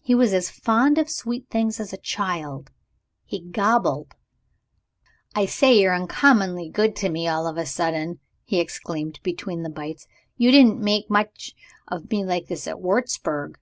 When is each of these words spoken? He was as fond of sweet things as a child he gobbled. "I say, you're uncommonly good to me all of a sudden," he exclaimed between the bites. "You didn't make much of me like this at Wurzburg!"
He 0.00 0.14
was 0.14 0.32
as 0.32 0.48
fond 0.48 0.96
of 0.96 1.10
sweet 1.10 1.50
things 1.50 1.80
as 1.80 1.92
a 1.92 1.98
child 1.98 2.70
he 3.26 3.42
gobbled. 3.42 4.14
"I 5.34 5.44
say, 5.44 5.78
you're 5.78 5.94
uncommonly 5.94 6.70
good 6.70 6.96
to 6.96 7.10
me 7.10 7.28
all 7.28 7.46
of 7.46 7.58
a 7.58 7.66
sudden," 7.66 8.20
he 8.46 8.58
exclaimed 8.58 9.20
between 9.22 9.64
the 9.64 9.68
bites. 9.68 10.06
"You 10.38 10.50
didn't 10.50 10.80
make 10.80 11.10
much 11.10 11.54
of 11.88 12.10
me 12.10 12.24
like 12.24 12.46
this 12.46 12.66
at 12.66 12.80
Wurzburg!" 12.80 13.58